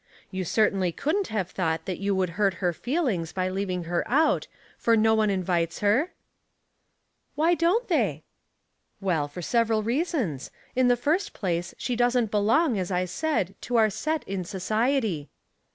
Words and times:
You 0.31 0.43
certainl}^ 0.45 0.95
couldn't 0.95 1.27
havt 1.27 1.51
thought 1.51 1.85
that 1.85 1.99
you 1.99 2.15
would 2.15 2.31
hurt 2.31 2.55
her 2.55 2.73
feelings 2.73 3.31
by 3.33 3.49
leaving 3.49 3.83
her 3.83 4.03
out, 4.09 4.47
foi 4.79 4.95
no 4.95 5.13
one 5.13 5.29
invites 5.29 5.77
her?" 5.81 6.11
"Why 7.35 7.53
don't 7.53 7.87
they?"" 7.87 8.23
Well, 8.99 9.27
for 9.27 9.43
several 9.43 9.83
reasons. 9.83 10.49
In 10.75 10.87
the 10.87 10.97
first 10.97 11.33
place, 11.33 11.75
she 11.77 11.95
doesn't 11.95 12.31
belong, 12.31 12.79
as 12.79 12.89
I 12.89 13.05
said, 13.05 13.53
to 13.61 13.75
our 13.75 13.91
set 13.91 14.23
in 14.23 14.43
so 14.43 14.57
ciety." 14.57 15.27